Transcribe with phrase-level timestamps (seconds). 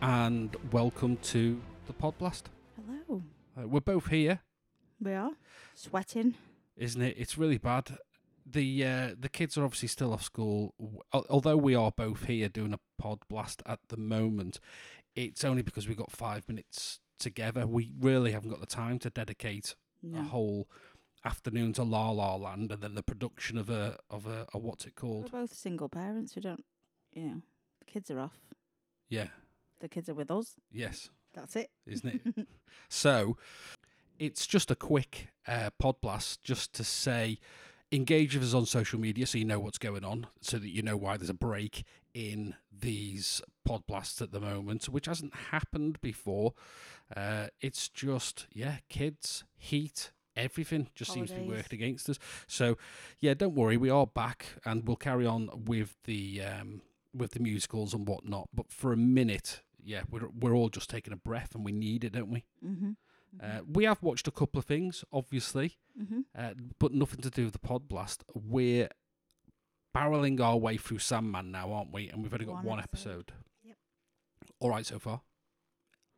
[0.00, 2.42] and welcome to the Podblast.
[2.76, 3.22] Hello.
[3.56, 4.40] Uh, we're both here,
[5.00, 5.32] We are
[5.74, 6.34] sweating.
[6.76, 7.16] isn't it?
[7.18, 7.98] It's really bad.
[8.46, 10.74] The uh, the kids are obviously still off school.
[11.12, 14.58] Al- Although we are both here doing a Podblast at the moment,
[15.14, 17.66] it's only because we've got five minutes together.
[17.66, 20.20] We really haven't got the time to dedicate No.
[20.20, 20.68] a whole
[21.24, 24.86] afternoon to La La Land and then the production of a of a, a what's
[24.86, 25.32] it We're called?
[25.32, 26.34] both single parents.
[26.34, 26.64] We don't,
[27.12, 27.42] you know,
[27.80, 28.38] the kids are off.
[29.10, 29.26] Yeah.
[29.80, 30.54] The kids are with us.
[30.72, 31.10] Yes.
[31.34, 31.70] That's it.
[31.86, 32.46] isn't it?
[32.88, 33.36] so
[34.18, 37.38] it's just a quick uh, pod blast just to say
[37.92, 40.82] engage with us on social media so you know what's going on, so that you
[40.82, 46.00] know why there's a break in these pod blasts at the moment, which hasn't happened
[46.00, 46.54] before.
[47.14, 50.10] Uh, it's just, yeah, kids, heat.
[50.36, 51.64] Everything just seems to be Holidays.
[51.64, 52.18] working against us.
[52.46, 52.76] So,
[53.18, 56.82] yeah, don't worry, we are back, and we'll carry on with the um,
[57.14, 58.48] with the musicals and whatnot.
[58.54, 62.04] But for a minute, yeah, we're we're all just taking a breath, and we need
[62.04, 62.44] it, don't we?
[62.64, 62.90] mm-hmm.
[63.42, 66.20] Uh, we have watched a couple of things, obviously, mm-hmm.
[66.36, 68.24] uh, but nothing to do with the pod blast.
[68.34, 68.88] We're
[69.96, 72.08] barreling our way through Sandman now, aren't we?
[72.08, 73.30] And we've only got One one, episode.
[73.30, 73.32] episode.
[73.64, 73.76] Yep.
[74.60, 75.22] All right so far.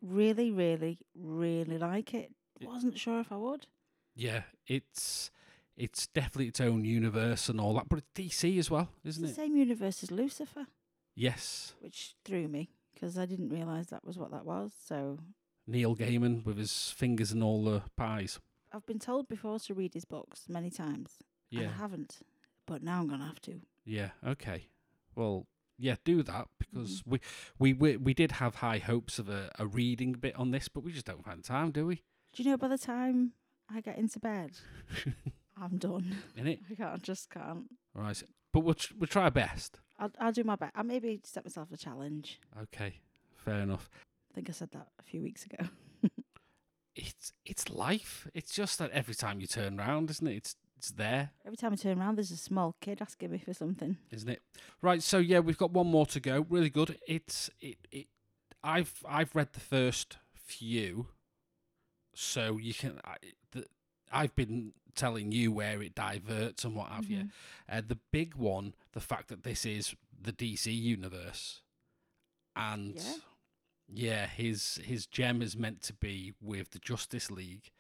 [0.02, 2.32] Really, really, really like it.
[2.58, 2.68] Yeah.
[2.68, 3.66] Wasn't sure if I would.
[4.14, 5.30] Yeah, it's
[5.76, 9.26] it's definitely its own universe and all that, but it's DC as well, isn't it?
[9.28, 9.36] the it?
[9.36, 10.66] same universe as Lucifer,
[11.14, 14.72] Yes, which threw me because I didn't realise that was what that was.
[14.86, 15.18] So
[15.66, 18.38] Neil Gaiman with his fingers in all the pies.
[18.72, 21.14] I've been told before to read his books many times.
[21.52, 22.18] and Yeah, I haven't,
[22.66, 23.60] but now I'm gonna have to.
[23.84, 24.66] yeah, okay.
[25.14, 25.46] Well,
[25.78, 26.82] yeah, do that Mm-hmm.
[26.82, 27.18] because we,
[27.58, 30.84] we we we did have high hopes of a, a reading bit on this, but
[30.84, 31.96] we just don't find time, do we?
[32.32, 33.32] Do you know by the time
[33.68, 34.52] I get into bed,
[35.60, 36.16] I'm done.
[36.36, 37.64] In it, I can't, just can't.
[37.96, 38.22] all right.
[38.52, 39.80] But we'll tr- we'll try our best.
[40.00, 40.72] I'll, I'll do my best.
[40.74, 42.40] I'll maybe set myself a challenge.
[42.62, 42.94] Okay,
[43.44, 43.88] fair enough.
[44.32, 45.68] I think I said that a few weeks ago.
[46.96, 48.26] It's it's life.
[48.34, 50.34] It's just that every time you turn round, isn't it?
[50.36, 53.54] It's it's there, Every time I turn around, there's a small kid asking me for
[53.54, 53.96] something.
[54.10, 54.42] isn't it?
[54.82, 55.02] Right.
[55.02, 56.44] So yeah, we've got one more to go.
[56.48, 56.98] Really good.
[57.06, 58.06] It's it it.
[58.64, 61.06] I've I've read the first few,
[62.14, 63.00] so you can.
[63.04, 63.16] I,
[63.52, 63.66] the,
[64.10, 67.24] I've been telling you where it diverts and what have you.
[67.24, 67.30] Mhm.
[67.68, 71.62] Uh, the big one, the fact that this is the DC universe,
[72.56, 73.14] and Yeah.
[73.88, 77.70] yeah, his his gem is meant to be with the Justice League,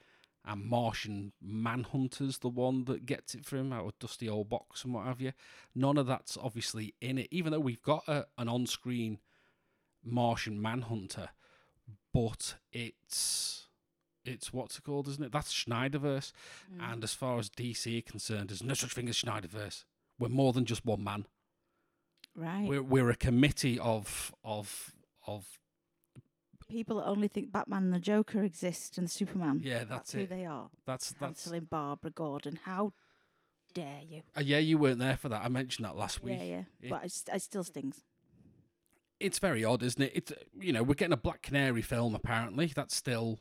[0.44, 4.84] and Martian Manhunter's the one that gets it for him out of dusty old box
[4.84, 5.32] and what have you.
[5.74, 9.20] None of that's obviously in it, even though we've got a, an on-screen
[10.02, 11.30] Martian Manhunter,
[12.12, 13.68] but it's
[14.24, 15.32] it's what's it called, isn't it?
[15.32, 16.32] That's Snyderverse.
[16.74, 16.92] Mm.
[16.92, 19.84] And as far as DC are concerned, there's no such thing as Snyderverse.
[20.18, 21.26] We're more than just one man.
[22.36, 22.66] right.
[22.68, 24.92] We're we're a committee of of
[25.26, 25.58] of
[26.68, 29.60] People that only think Batman and the Joker exist and Superman.
[29.64, 29.82] yeah.
[29.82, 30.30] That's, who it.
[30.30, 30.70] they are.
[30.86, 31.42] That's that's.
[31.44, 32.60] Cancelling Barbara Gordon.
[32.64, 32.92] How
[33.74, 34.22] dare you?
[34.36, 35.42] Uh, yeah, you weren't there for that.
[35.42, 36.36] I mentioned that last week.
[36.38, 36.62] Yeah, yeah.
[36.80, 38.04] It- But it, it still stings.
[39.18, 40.12] It's very odd, isn't it?
[40.14, 42.66] It's you know we're getting a Black Canary film apparently.
[42.74, 43.40] That's still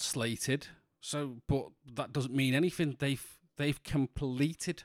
[0.00, 0.68] slated.
[1.00, 2.96] So, but that doesn't mean anything.
[2.98, 3.24] They've
[3.56, 4.84] they've completed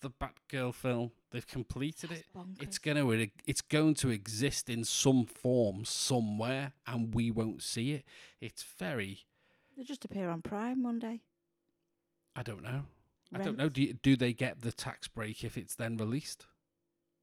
[0.00, 1.10] the Batgirl film.
[1.30, 2.24] They've completed it.
[2.60, 7.92] It's going to it's going to exist in some form somewhere, and we won't see
[7.92, 8.04] it.
[8.40, 9.26] It's very
[9.76, 11.22] They just appear on Prime one day.
[12.36, 12.84] I don't know.
[13.34, 13.68] I don't know.
[13.68, 16.46] Do you, do they get the tax break if it's then released?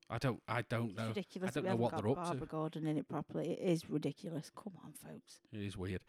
[0.07, 0.44] I don't.
[0.47, 1.07] I don't It's know.
[1.07, 1.50] ridiculous.
[1.50, 2.22] I don't know what they're up to.
[2.22, 3.53] Barbara Gordon in it properly.
[3.53, 4.51] It is ridiculous.
[4.56, 5.40] Come on, folks.
[5.51, 6.01] It is weird.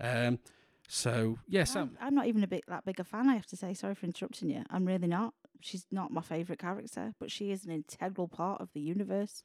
[0.00, 0.38] Um.
[0.88, 3.28] So yes, I'm, I'm not even a bit that big a fan.
[3.28, 3.74] I have to say.
[3.74, 4.64] Sorry for interrupting you.
[4.70, 5.34] I'm really not.
[5.60, 9.42] She's not my favourite character, but she is an integral part of the universe.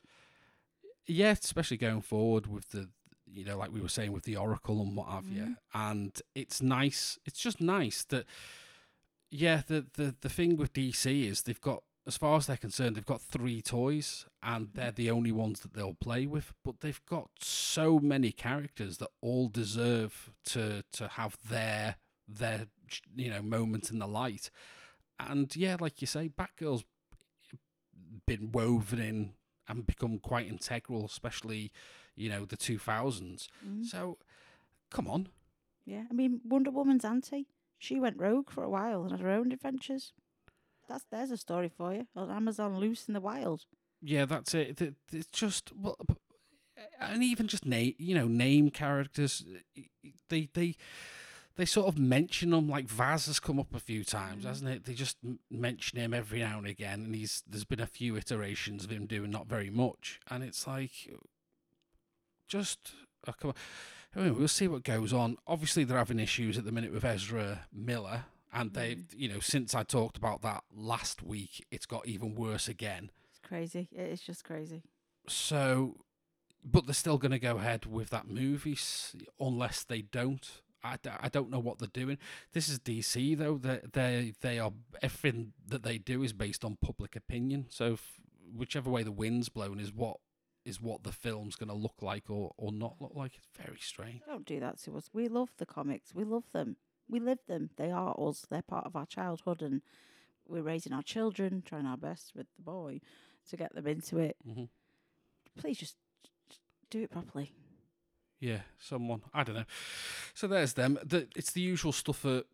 [1.08, 2.90] yeah, especially going forward with the,
[3.26, 5.42] you know, like we were saying with the Oracle and what have you.
[5.44, 5.56] Mhm.
[5.74, 7.18] And it's nice.
[7.26, 8.26] It's just nice that,
[9.32, 12.96] yeah, the the the thing with DC is they've got, as far as they're concerned,
[12.96, 16.54] they've got three toys, and they're the only ones that they'll play with.
[16.66, 21.98] But they've got so many characters that all deserve to to have their
[22.28, 22.66] their
[23.16, 24.50] you know moment in the light.
[25.20, 26.84] And yeah, like you say, Batgirl's
[28.26, 29.34] been woven in
[29.68, 31.72] and become quite integral, especially
[32.16, 33.48] you know the two thousands.
[33.64, 33.86] Mm.
[33.86, 34.18] So,
[34.90, 35.30] come on,
[35.86, 37.50] Yeah, I mean Wonder Woman's auntie.
[37.78, 40.12] She went rogue for a while and had her own adventures.
[40.90, 43.62] That's there's a story for you on Amazon Loose in the Wild.
[44.02, 44.82] yeah, that's it.
[45.14, 45.96] It's just well,
[47.00, 49.46] and even just name you know name characters.
[50.30, 50.76] They they
[51.56, 54.48] they sort of mention them like Vaz has come up a few times, Mm.
[54.48, 54.86] hasn't it?
[54.86, 55.18] They just
[55.52, 59.06] mention him every now and again, and he's there's been a few iterations of him
[59.06, 60.92] doing not very much, and it's like
[62.48, 62.94] just
[63.28, 63.56] oh, come on.
[64.16, 65.38] I mean, we'll see what goes on.
[65.46, 69.14] Obviously, they're having issues at the minute with Ezra Miller, and they've, mm.
[69.16, 73.12] you know, since I talked about that last week, it's got even worse again.
[73.30, 73.88] It's crazy.
[73.92, 74.84] It is just crazy.
[75.28, 75.98] So,
[76.64, 78.78] but they're still going to go ahead with that movie
[79.40, 80.62] unless they don't.
[80.84, 82.18] I, I don't know what they're doing.
[82.54, 83.58] This is DC though.
[83.58, 84.72] They they they are
[85.02, 87.66] everything that they do is based on public opinion.
[87.70, 88.14] So if,
[88.56, 90.18] whichever way the wind's blown is what
[90.66, 93.34] is what the film's going to look like or or not look like.
[93.36, 94.22] It's very strange.
[94.26, 95.10] Don't do that to us.
[95.14, 96.16] We love the comics.
[96.16, 96.78] We love them.
[97.10, 97.72] We live them.
[97.78, 98.46] They are us.
[98.50, 99.82] They're part of our childhood, and
[100.48, 103.02] we're raising our children, trying our best with the boy
[103.50, 104.38] to get them into it.
[104.48, 104.66] Mm-hmm.
[105.60, 105.96] Please just
[106.90, 107.52] do it properly.
[108.40, 109.66] Yeah, someone I don't know.
[110.34, 110.98] So there's them.
[111.04, 112.46] The, it's the usual stuff at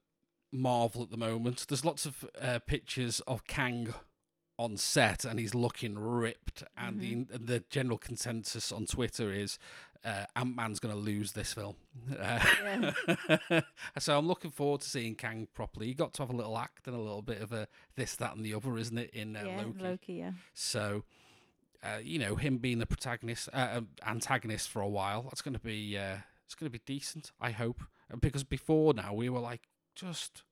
[0.52, 1.66] Marvel at the moment.
[1.68, 3.94] There's lots of uh, pictures of Kang
[4.58, 6.64] on set, and he's looking ripped.
[6.78, 9.60] And the and the general consensus on Twitter is
[10.06, 11.76] uh, Ant Man's going to lose this film.
[12.18, 12.92] Uh,
[14.00, 15.88] so I'm looking forward to seeing Kang properly.
[15.88, 18.36] He got to have a little act and a little bit of a this, that,
[18.36, 19.10] and the other, isn't it?
[19.12, 19.84] In uh, yeah, Loki.
[19.84, 20.14] Loki.
[20.14, 20.32] Yeah.
[20.54, 21.04] So,
[21.84, 25.56] uh, you know, him being the protagonist, uh, um, antagonist for a while, that's going
[25.56, 27.32] to be uh, it's going to be decent.
[27.42, 27.82] I hope,
[28.22, 29.64] because before now we were like,
[29.96, 30.44] just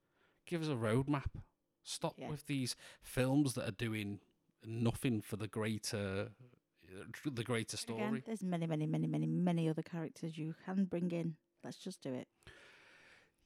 [0.47, 1.29] give us a roadmap.
[1.83, 2.29] Stop Yeah.
[2.29, 4.19] with these films that are doing
[4.65, 6.31] nothing for the greater,
[7.25, 8.23] the greater But Again, story.
[8.25, 11.35] there's many, many, many, many, many other characters you can bring in.
[11.63, 12.27] Let's just do it.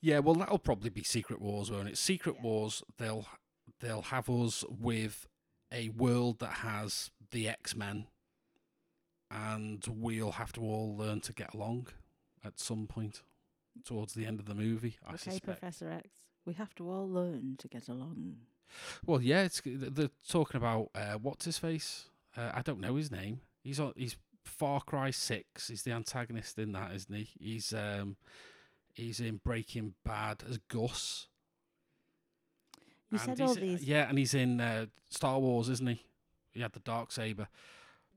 [0.01, 1.97] Yeah, well, that'll probably be Secret Wars, won't it?
[1.97, 2.41] Secret Yeah.
[2.43, 3.25] Wars, they'll
[3.79, 5.27] they'll have us with
[5.71, 8.07] a world that has the X Men,
[9.29, 11.87] and we'll have to all learn to get along
[12.43, 13.23] at some point
[13.83, 14.97] towards the end of the movie.
[15.05, 15.45] I okay, suspect.
[15.45, 16.09] Professor X.
[16.47, 18.37] We have to all learn to get along.
[19.05, 22.05] Well, yeah, it's they're talking about uh, what's his face.
[22.37, 23.41] Uh, I don't know his name.
[23.63, 23.91] He's on.
[23.97, 24.15] He's
[24.45, 25.67] Far Cry Six.
[25.67, 27.27] He's the antagonist in that, isn't he?
[27.37, 28.15] He's um,
[28.93, 31.27] he's in Breaking Bad as Gus.
[33.11, 33.83] You And said all these.
[33.83, 36.01] Yeah, and he's in uh, Star Wars, isn't he?
[36.53, 37.47] He had the Darksaber.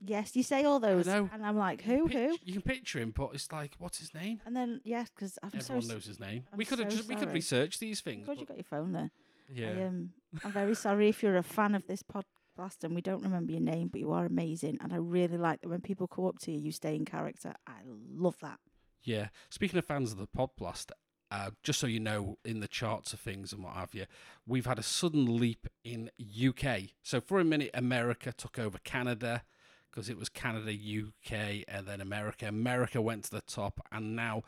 [0.02, 1.28] Yes, you say all those, know.
[1.32, 2.36] and I'm like, who, who?
[2.42, 4.40] You can picture him, but it's like, what's his name?
[4.46, 6.44] And then yeah, because Everyone so knows his name.
[6.52, 7.34] I'm we could have just we could sorry.
[7.34, 8.26] research these things.
[8.26, 9.10] God, you got your phone there.
[9.52, 9.68] yeah.
[9.68, 10.10] I, um,
[10.42, 13.60] I'm very sorry if you're a fan of this podcast and we don't remember your
[13.60, 16.52] name, but you are amazing, and I really like that when people come up to
[16.52, 17.54] you, you stay in character.
[17.66, 18.58] I love that.
[19.02, 19.28] Yeah.
[19.50, 20.92] Speaking of fans of the podcast,
[21.30, 24.06] uh, just so you know, in the charts of things and what have you,
[24.46, 26.90] we've had a sudden leap in UK.
[27.02, 29.42] So for a minute, America took over Canada
[29.90, 32.46] because it was Canada, UK, and then America.
[32.46, 34.42] America went to the top, and now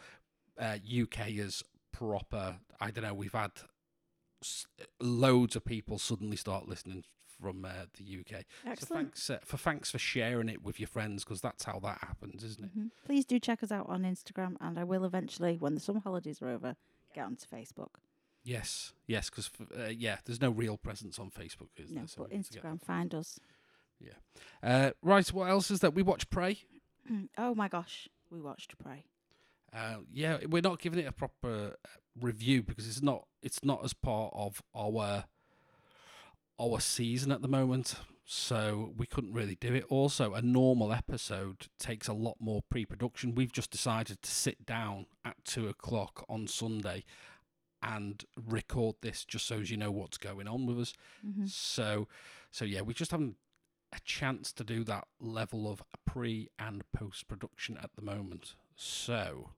[0.61, 1.63] uh, UK is
[1.93, 2.57] proper.
[2.81, 3.15] I don't know.
[3.15, 3.53] We've had
[4.43, 4.67] s-
[5.01, 7.05] loads of people suddenly start listening
[7.41, 8.45] from uh, the UK.
[8.65, 9.03] So Excellent.
[9.15, 12.45] thanks uh, for thanks for sharing it with your friends because that's how that happens,
[12.45, 12.79] isn't it?
[12.79, 12.91] Mhm.
[13.05, 16.41] Please do check us out on Instagram, and I will eventually, when the summer holidays
[16.41, 16.77] are over,
[17.15, 17.89] get onto Facebook.
[18.45, 22.09] Yes, yes, because uh, yeah, there's no real presence on Facebook, is No, there?
[22.09, 23.39] So but we need to get Instagram, find us.
[24.07, 24.69] That.
[24.69, 25.95] Uh, right, what else is that?
[25.95, 26.59] We watch Prey.
[27.39, 29.05] oh my gosh, we watched Prey.
[29.75, 31.89] Uh, yeah, we're not giving it a proper uh,
[32.21, 33.27] review because it's not.
[33.43, 35.25] It's not as part of our
[36.61, 37.95] our season at the moment,
[38.25, 39.85] so we couldn't really do it.
[39.89, 43.35] Also, a normal episode takes a lot more pre-production.
[43.35, 47.05] We've just decided to sit down at two o'clock on Sunday
[47.83, 50.93] and record this, just so as you know what's going on with us.
[51.25, 52.07] hmm So,
[52.53, 53.37] so yeah, we just haven't
[53.93, 58.55] a chance to do that level of pre and post production at the moment.
[58.77, 59.51] So,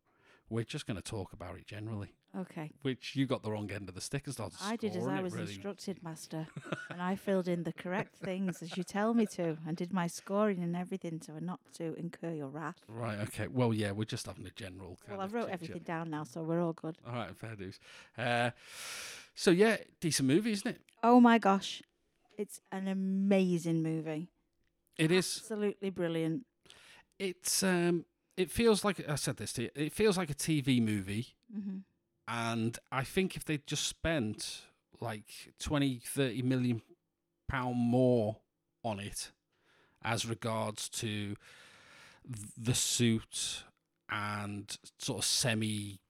[0.49, 2.15] we're just going to talk about it generally.
[2.37, 5.07] Okay, Which you got the wrong end of the stick and started I did as
[5.07, 5.53] I was really.
[5.53, 6.49] instructed, Master,
[6.91, 10.09] and I filled in the correct things as you tell me to, and did my
[10.09, 12.81] scoring and everything, so not to incur your wrath.
[12.89, 13.21] Right.
[13.21, 13.47] Okay.
[13.47, 14.99] Well, yeah, we're just having a general.
[15.07, 16.99] Kind Well, I wrote everything down now, so we're all good.
[17.07, 17.37] All right.
[17.37, 17.79] Fair dues.
[18.19, 18.51] Uh,
[19.37, 20.81] so yeah, decent movie, isn't it?
[21.05, 21.83] Oh my gosh,
[22.39, 24.29] it's an amazing movie.
[24.99, 25.39] It is.
[25.43, 26.45] Absolutely brilliant.
[27.19, 28.05] It's um.
[28.37, 29.71] It feels like I said this to you.
[29.77, 31.35] It feels like a TV movie.
[31.53, 31.79] hmm
[32.27, 34.63] and I think if they'd just spent
[35.01, 36.83] like 20, 30 million
[37.49, 38.39] pound more
[38.83, 39.31] on it
[40.03, 41.37] as regards to
[42.57, 43.65] the suit
[44.11, 46.01] and sort of semi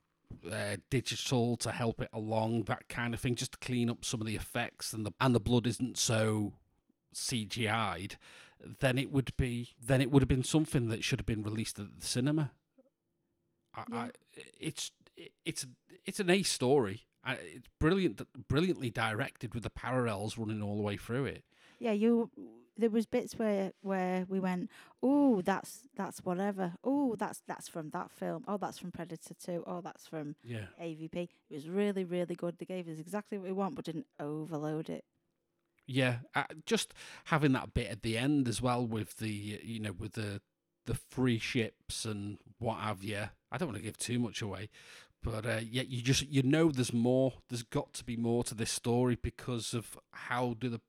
[0.51, 4.21] uh, digital to help it along that kind of thing just to clean up some
[4.21, 6.55] of the effects and the and the blood isn't so
[7.15, 8.17] CGI'd
[8.81, 11.79] then it would be then it would have been something that should have been released
[11.79, 12.53] at the cinema
[13.75, 13.99] I, Yeah.
[13.99, 14.11] I,
[14.59, 14.91] it's
[15.45, 15.67] it's
[16.05, 17.07] it's an A story.
[17.25, 21.45] I, it's brilliant, brilliantly directed with the parallels running all the way through it.
[21.79, 22.31] Yeah, you
[22.77, 24.71] there was bits where where we went,
[25.03, 26.75] oh, that's that's whatever.
[26.83, 28.45] Oh, that's that's from that film.
[28.49, 29.63] Oh, that's from Predator Two.
[29.67, 30.67] Oh, that's from Yeah.
[30.81, 31.15] AVP.
[31.51, 32.59] It was really really good.
[32.59, 35.05] They gave us exactly what we want, but didn't overload it.
[35.87, 36.95] Yeah, uh, just
[37.27, 39.29] having that bit at the end as well with the
[39.63, 40.41] you know with the
[40.87, 43.29] the free ships and what have you.
[43.53, 44.69] I don't want to give too much away,
[45.23, 47.35] but uh, yeah, you just you know there's more.
[47.49, 50.81] There's got to be more to this story because of how do the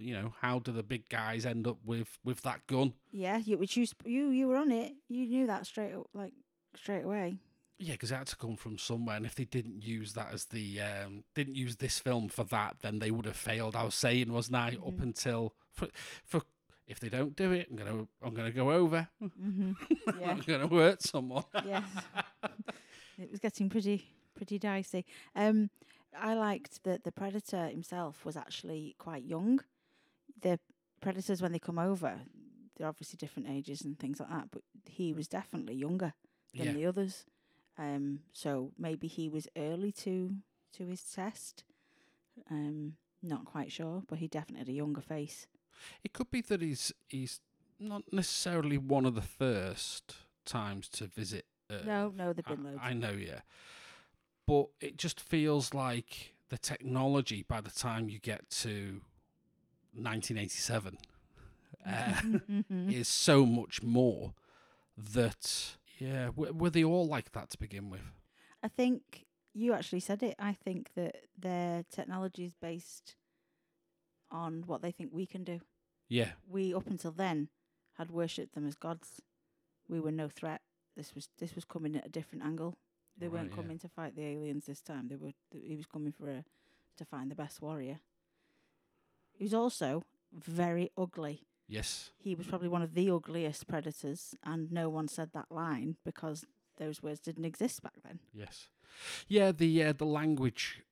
[0.00, 2.94] you know how do the big guys end up with with that gun?
[3.12, 4.92] Yeah, you which you sp- you you were on it.
[5.08, 6.32] You knew that straight like
[6.76, 7.36] straight away.
[7.82, 10.44] Yeah, because it had to come from somewhere, and if they didn't use that as
[10.46, 13.74] the um, didn't use this film for that, then they would have failed.
[13.74, 14.76] I was saying, wasn't I?
[14.86, 15.02] Up Mhm.
[15.02, 15.88] until for
[16.24, 16.42] for
[16.86, 19.08] if they don't do it, I'm gonna I'm gonna go over.
[19.20, 19.72] hmm
[20.20, 20.30] Yeah.
[20.30, 21.44] I'm gonna hurt someone.
[21.64, 21.84] yes.
[23.18, 25.04] it was getting pretty pretty dicey.
[25.34, 25.70] Um,
[26.18, 29.60] I liked that the predator himself was actually quite young.
[30.42, 30.58] The
[31.00, 32.20] predators when they come over,
[32.76, 36.14] they're obviously different ages and things like that, but he was definitely younger
[36.54, 37.24] than yeah, the others.
[37.78, 40.36] Um, so maybe he was early to
[40.74, 41.64] to his test.
[42.50, 45.46] Um, not quite sure, but he definitely had a younger face.
[46.04, 47.40] it could be that he's he's
[47.78, 51.46] not necessarily one of the first times to visit.
[51.70, 51.86] Earth.
[51.86, 52.78] no, no, there've I, been loads.
[52.82, 53.40] I know, yeah,
[54.46, 59.02] but it just feels like the technology by the time you get to
[59.94, 60.98] 1987
[61.86, 62.20] uh,
[62.90, 64.34] is so much more
[64.96, 68.00] that yeah w- were they all like that to begin with
[68.62, 70.34] I think you actually said it.
[70.38, 73.16] I think that their technology is based
[74.30, 75.60] on what they think we can do.
[76.08, 77.48] yeah We up until then
[77.94, 79.20] had worshipped them as gods.
[79.88, 80.60] We were no threat.
[80.96, 82.76] This was this was coming at a different angle.
[83.18, 83.56] They Right, weren't yeah.
[83.56, 85.08] coming to fight the aliens this time.
[85.08, 85.32] They were.
[85.50, 86.44] th- he was coming for a
[86.98, 88.00] to find the best warrior.
[89.40, 91.46] He was also very ugly.
[91.66, 95.96] yes He was probably one of the ugliest predators, and no one said that line
[96.04, 96.44] because
[96.76, 98.18] those words didn't exist back then.
[98.34, 98.68] yes
[99.28, 100.82] yeah the uh, the language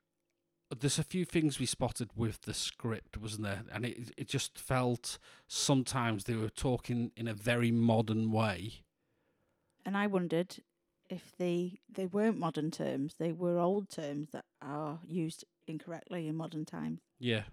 [0.81, 4.59] there's a few things we spotted with the script wasn't there and it it just
[4.59, 8.83] felt sometimes they were talking in a very modern way
[9.85, 10.51] And I wondered
[11.09, 16.35] if they they weren't modern terms, they were old terms that are used incorrectly in
[16.37, 17.01] modern times.
[17.19, 17.45] Yeah.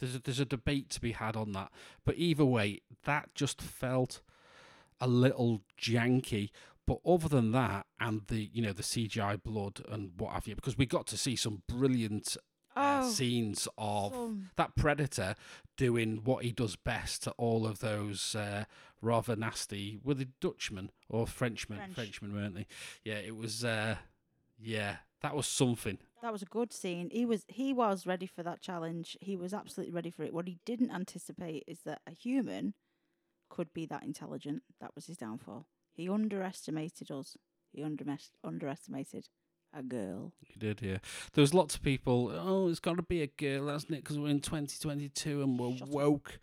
[0.00, 1.70] There's a, there's a debate to be had on that.
[2.04, 4.20] But either way, that just felt
[5.00, 6.50] a little janky.
[6.86, 10.54] But other than that, and the you know the CGI blood and what have you,
[10.54, 12.36] because we got to see some brilliant
[12.76, 15.34] uh, Oh, scenes of some- that predator
[15.76, 18.64] doing what he does best to all of those uh,
[19.02, 19.98] rather nasty.
[20.02, 21.78] Were they Dutchmen or Frenchmen?
[21.78, 21.94] French.
[21.94, 22.66] Frenchmen, weren't they?
[23.04, 23.64] Yeah, it was.
[23.64, 23.96] Uh,
[24.60, 25.98] yeah, that was something.
[26.22, 27.08] That was a good scene.
[27.12, 29.16] He was he was ready for that challenge.
[29.20, 30.32] He was absolutely ready for it.
[30.34, 32.74] What he didn't anticipate is that a human
[33.50, 34.62] could be that intelligent.
[34.80, 35.66] That was his downfall.
[35.94, 37.36] He underestimated us.
[37.72, 39.28] He undermes- underestimated
[39.74, 40.32] a girl.
[40.46, 40.98] He did, yeah.
[41.34, 42.30] There was lots of people.
[42.32, 44.02] Oh, it's got to be a girl, hasn't it?
[44.04, 45.94] Because we're in 2022 and we're Shut up.
[45.94, 46.38] woke.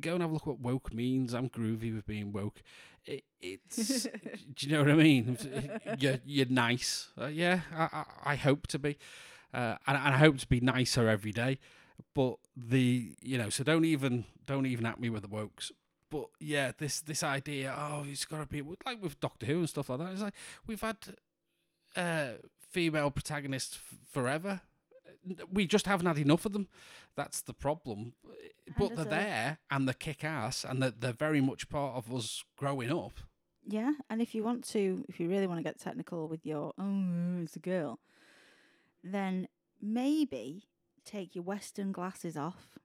[0.00, 1.34] Go and have a look what woke means.
[1.34, 2.62] I'm groovy with being woke.
[3.06, 4.02] It, it's.
[4.54, 5.38] do you know what I mean?
[5.98, 7.08] You're, you're nice.
[7.20, 8.98] Uh, yeah, I, I, I hope to be,
[9.52, 11.58] uh, and, and I hope to be nicer every day.
[12.14, 15.70] But the you know, so don't even don't even at me with the wokes.
[16.10, 19.68] But yeah, this this idea, oh, it's got to be like with Doctor Who and
[19.68, 20.12] stuff like that.
[20.12, 20.34] It's like
[20.66, 20.96] we've had
[21.96, 22.32] uh,
[22.70, 24.60] female protagonists f- forever.
[25.52, 26.68] We just haven't had enough of them.
[27.16, 28.14] That's the problem.
[28.78, 32.44] But they're there and they kick ass and they're, they're very much part of us
[32.56, 33.20] growing up.
[33.64, 36.72] Yeah, and if you want to, if you really want to get technical with your,
[36.78, 38.00] oh, it's a girl,
[39.04, 39.46] then
[39.80, 40.64] maybe
[41.04, 42.78] take your Western glasses off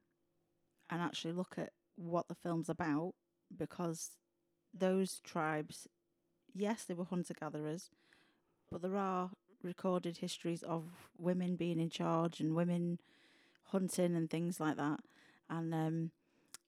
[0.90, 3.14] and actually look at what the film's about
[3.56, 4.12] because
[4.74, 5.88] those tribes,
[6.54, 7.90] yes, they were hunter gatherers,
[8.72, 9.32] but there are
[9.64, 10.84] recorded histories of
[11.18, 13.00] women being in charge and women
[13.66, 15.00] hunting and things like that.
[15.50, 16.12] And um,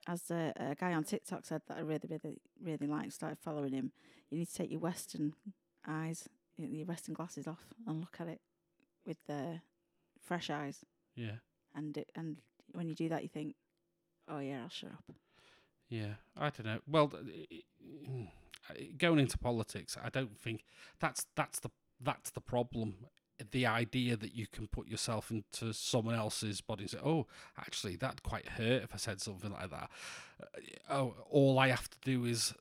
[0.08, 3.74] as a, a guy on TikTok said that I really, really, really liked, started following
[3.74, 3.91] him,
[4.29, 5.34] you need to take your Western
[5.88, 6.27] eyes,
[6.58, 8.41] your Western glasses off and look at it
[9.05, 9.62] with the
[10.22, 10.79] fresh eyes.
[11.15, 11.38] Yeah.
[11.75, 12.38] And it, and
[12.74, 13.55] when you do that, you think,
[14.27, 15.15] oh yeah, I'll shut up.
[15.89, 16.79] Yeah, I don't know.
[16.88, 17.63] Well, i-
[18.98, 20.63] going into politics, I don't think
[21.00, 22.96] that's that's the that's the problem.
[23.51, 27.27] The idea that you can put yourself into someone else's body and say, "Oh,
[27.58, 29.89] actually, that'd quite hurt if I said something like that."
[30.41, 32.53] Uh, oh, all I have to do is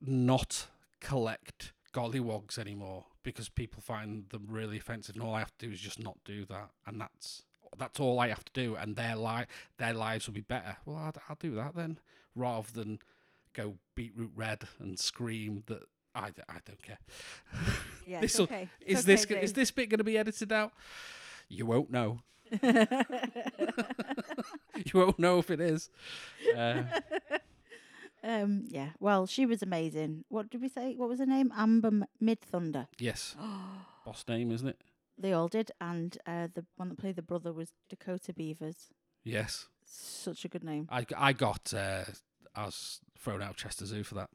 [0.00, 0.66] not
[1.00, 5.72] collect gollywogs anymore because people find them really offensive, and all I have to do
[5.72, 7.42] is just not do that, and that's
[7.76, 9.46] that's all I have to do, and their li-
[9.78, 10.76] their lives will be better.
[10.86, 11.98] Well, I'll, I'll do that then,
[12.34, 13.00] rather than
[13.52, 15.82] go beetroot red and scream that
[16.14, 16.98] I, I don't care.
[18.06, 18.68] Yeah, This'll- okay.
[18.84, 20.72] Is this okay, is this bit going to be edited out?
[21.48, 22.18] You won't know.
[24.84, 25.88] You won't know if it is.
[26.56, 26.82] Uh,
[28.22, 28.88] um, yeah.
[28.98, 30.24] Well, she was amazing.
[30.28, 30.94] What did we say?
[30.96, 31.52] What was her name?
[31.56, 32.88] Amber M- Midthunder.
[32.98, 33.36] yes,
[34.04, 34.80] boss name, isn't it?
[35.16, 38.88] They all did, and uh, the one that played the brother was Dakota Beavers.
[39.22, 40.88] Yes, Such a good name.
[40.90, 42.04] I I got uh,
[42.54, 44.30] I was thrown out of Chester Zoo for that.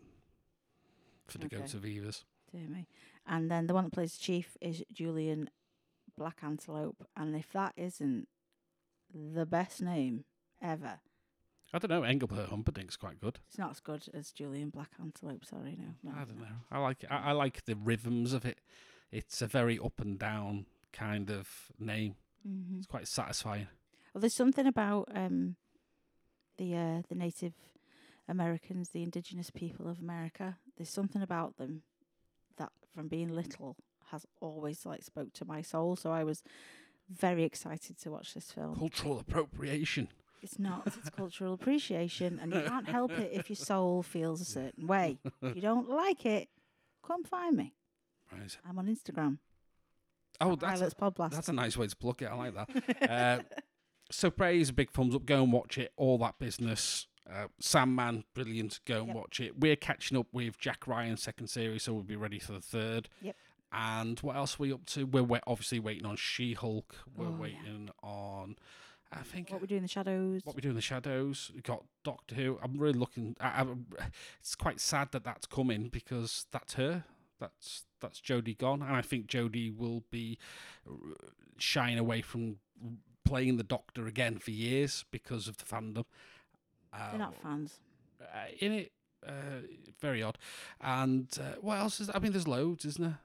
[1.28, 1.78] For Dakota Okay.
[1.80, 2.24] Vivas.
[2.52, 2.88] Dear me.
[3.30, 5.52] And then the one that plays Chief is Julian
[6.18, 8.28] Black Antelope, and if that isn't
[9.14, 10.26] the best name
[10.62, 11.00] ever,
[11.72, 12.02] I don't know.
[12.02, 13.40] Engelbert Humperdinck's quite good.
[13.48, 15.46] it's not as good as Julian Black Antelope.
[15.46, 15.94] Sorry, no.
[16.12, 16.48] no I don't know.
[16.72, 18.60] I like I, I like the rhythms of it.
[19.12, 22.16] It's a very up and down kind of name.
[22.48, 22.80] Mhm.
[22.80, 23.68] It's quite satisfying.
[24.14, 25.56] Well, there's something about um,
[26.58, 27.54] the uh, the Native
[28.28, 30.58] Americans, the indigenous people of America.
[30.76, 31.84] There's something about them
[32.94, 33.76] from being little,
[34.12, 35.96] has always like spoke to my soul.
[35.96, 36.44] So I was
[37.10, 38.76] very excited to watch this film.
[38.76, 40.10] Cultural appropriation.
[40.42, 40.88] It's not.
[40.88, 45.20] It's cultural appreciation, and you can't help it if your soul feels a certain way.
[45.42, 46.48] If you don't like it,
[47.06, 47.74] come find me.
[48.32, 48.58] Right.
[48.68, 49.40] I'm on Instagram.
[50.42, 51.32] Oh, that's Podblast.
[51.32, 52.28] that's a nice way to plug it.
[52.28, 53.12] I like that.
[53.12, 53.44] uh,
[54.12, 55.26] so Prey's, a big thumbs up.
[55.26, 55.92] Go and watch it.
[55.98, 57.08] All that business.
[57.32, 58.80] Uh, Sandman, brilliant.
[58.86, 59.16] Go and Yep.
[59.16, 59.60] watch it.
[59.60, 63.08] We're catching up with Jack Ryan's second series, so we'll be ready for the third.
[63.22, 63.36] Yep.
[63.72, 65.06] And what else are we up to?
[65.06, 66.96] We're wait- obviously waiting on She Hulk.
[67.16, 67.38] We're Oh, yeah.
[67.38, 68.56] waiting on.
[69.12, 70.42] I think what we do in the shadows.
[70.46, 71.52] what we do in the shadows.
[71.54, 72.60] We got Doctor Who.
[72.62, 73.36] I'm really looking.
[73.40, 73.66] I, I,
[74.40, 77.06] it's quite sad that that's coming because that's her.
[77.40, 80.38] That's that's Jodie gone, and I think Jodie will be
[80.88, 80.94] uh,
[81.58, 82.58] shying away from
[83.26, 86.06] playing the Doctor again for years because of the fandom.
[86.94, 87.80] Uh, They're not fans.
[88.22, 88.26] uh,
[88.60, 88.92] in it.
[89.28, 89.62] Uh,
[90.00, 90.38] very odd.
[90.80, 92.10] And uh, what else is?
[92.14, 93.20] I mean, there's loads, isn't there?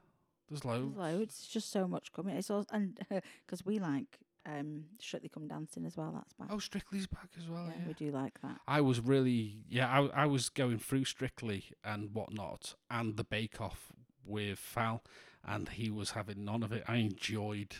[0.49, 0.93] There's loads.
[0.95, 1.33] There's loads.
[1.39, 2.35] It's just so much coming.
[2.35, 2.99] It's all and
[3.45, 6.11] because we like um Strictly Come Dancing as well.
[6.13, 6.49] That's back.
[6.51, 7.65] Oh, Strictly's back as well.
[7.67, 7.87] yeah, yeah.
[7.87, 8.59] we do like that.
[8.67, 13.61] I was really, yeah, I, I was going through Strictly and whatnot, and the Bake
[13.61, 13.93] Off
[14.25, 15.01] with Fal,
[15.47, 16.83] and he was having none of it.
[16.89, 17.77] I enjoyed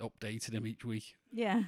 [0.00, 1.62] updating him each week, Yeah.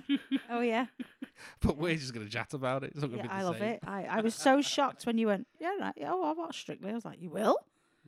[0.51, 0.87] oh yeah.
[1.61, 2.93] but we're just to chat about it.
[2.93, 3.69] It's not Yeah, be I love same.
[3.75, 3.81] it.
[3.87, 5.95] I, I was so shocked when you went, yeah, right.
[5.97, 6.91] yeah, Oh, I watched Strictly.
[6.91, 7.57] I was like, you will?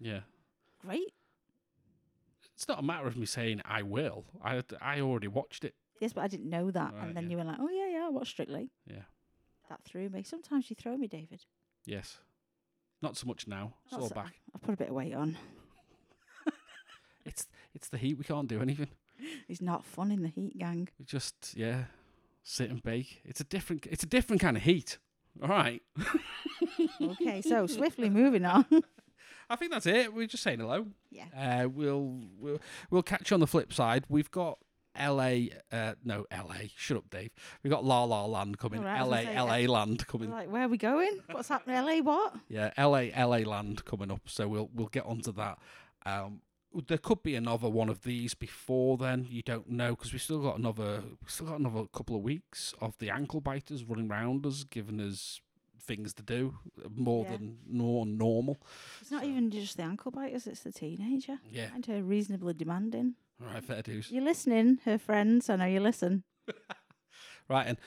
[0.01, 0.21] Yeah,
[0.81, 1.13] Great.
[2.55, 4.25] it's not a matter of me saying I will.
[4.45, 5.75] I I already watched it.
[6.01, 6.95] Yes, but I didn't know that.
[6.95, 7.31] Right, and then yeah.
[7.31, 8.71] you were like, oh yeah, yeah, I watched Strictly.
[8.87, 9.03] Yeah.
[9.69, 10.23] That threw me.
[10.23, 11.45] Sometimes you throw me, David.
[11.87, 12.19] Yes,
[13.03, 13.75] not so much now.
[13.85, 14.35] It's Not all so- back.
[14.55, 15.37] I've put a bit of weight on.
[17.27, 18.17] It's it's the heat.
[18.17, 18.89] We can't do anything.
[19.49, 20.89] It's not fun in the heat, gang.
[20.99, 21.85] We just yeah,
[22.43, 23.23] sit and bake.
[23.25, 23.87] It's a different.
[23.91, 24.99] It's a different kind of heat.
[25.43, 25.83] All right.
[27.01, 28.65] Okay, so swiftly moving on.
[29.49, 30.15] I think that's it.
[30.15, 30.87] We're just saying hello.
[31.11, 31.25] yeah.
[31.65, 34.05] Uh, we'll we'll we'll catch you on the flip side.
[34.09, 34.59] We've got
[34.95, 35.51] L.A.
[35.73, 36.71] Uh, no, L.A.
[36.77, 37.31] Shut up, Dave.
[37.63, 38.83] We've got La La Land coming.
[38.83, 39.27] Right, L.A.
[39.27, 39.67] L.A.
[39.67, 40.31] Land coming.
[40.31, 41.21] like, where are we going?
[41.31, 41.77] What's happening?
[41.77, 41.99] LA?
[42.03, 42.35] What?
[42.49, 43.13] Yeah, L.A.
[43.13, 43.45] L.A.
[43.45, 44.23] Land coming up.
[44.27, 45.59] So we'll we'll get onto that.
[46.07, 46.41] Um,
[46.87, 49.27] there could be another one of these before then.
[49.29, 52.97] You don't know because we still got another still got another couple of weeks of
[52.99, 55.41] the ankle biters running round us, giving us
[55.81, 56.59] things to do
[56.95, 57.33] more Yeah.
[57.39, 58.61] than more normal.
[59.01, 61.41] It's not So- even just the ankle biters, it's the teenager.
[61.51, 61.71] Yeah.
[61.75, 63.17] And her reasonably demanding.
[63.41, 64.11] All right, fair dues.
[64.11, 65.49] You're listening, her friends.
[65.51, 66.25] I know you listen.
[67.49, 67.79] Right, and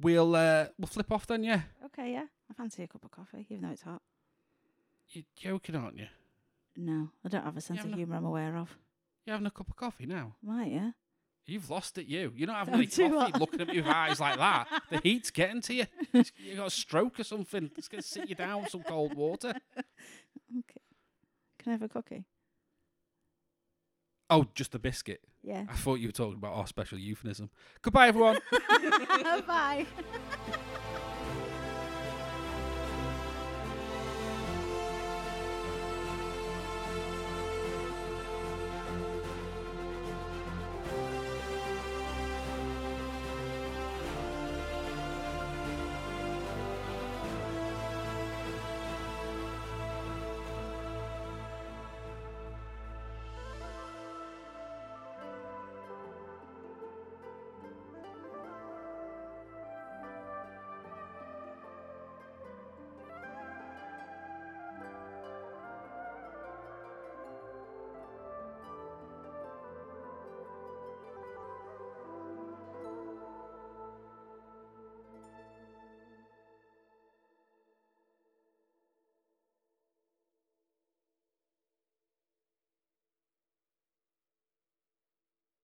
[0.00, 1.42] we'll uh, we'll flip off then.
[1.42, 2.26] Yeah, Okay, yeah.
[2.48, 4.00] I fancy a cup of coffee, even though it's hot.
[5.08, 6.06] you're joking, aren't you?
[6.80, 8.78] No, I don't have a sense of humour I'm aware of.
[9.26, 10.36] You're having a cup of coffee now.
[10.44, 10.92] Right, yeah.
[11.44, 12.32] You've lost it, you.
[12.36, 14.68] You're not having any coffee looking at me with eyes like that.
[14.88, 15.86] The heat's getting to you.
[16.12, 17.72] You got a stroke or something.
[17.76, 19.54] It's going to sit you down with some cold water.
[20.50, 20.80] Okay.
[21.58, 22.24] Can I have a cookie?
[24.30, 25.20] Oh, just a biscuit.
[25.42, 25.66] Yeah.
[25.68, 27.50] I thought you were talking about our special euphemism.
[27.82, 28.38] Goodbye, everyone.
[29.46, 29.84] Bye.